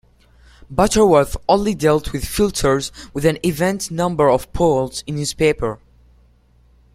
Butterworth 0.71 1.37
only 1.47 1.75
dealt 1.75 2.11
with 2.11 2.25
filters 2.25 2.91
with 3.13 3.23
an 3.23 3.37
even 3.43 3.79
number 3.91 4.31
of 4.31 4.51
poles 4.51 5.03
in 5.05 5.17
his 5.17 5.35
paper. 5.35 5.77